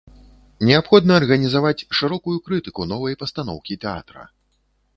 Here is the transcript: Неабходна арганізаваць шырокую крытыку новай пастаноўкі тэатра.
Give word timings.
Неабходна 0.67 1.13
арганізаваць 1.21 1.85
шырокую 1.99 2.37
крытыку 2.49 2.81
новай 2.93 3.13
пастаноўкі 3.23 3.79
тэатра. 3.85 4.23